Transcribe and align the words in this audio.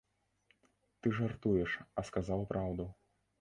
Ты 1.01 1.11
жартуеш, 1.17 1.77
а 1.99 2.05
сказаў 2.09 2.41
праўду. 2.55 2.89